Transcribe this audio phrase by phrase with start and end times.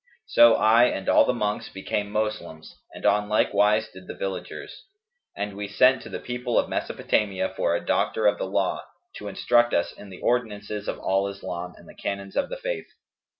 [0.25, 4.85] So I and all the monks became Moslems and on like wise did the villagers;
[5.37, 8.83] and we sent to the people of Mesopotamia for a doctor of the law,
[9.17, 12.87] to instruct us in the ordinances of al Islam and the canons of the Faith.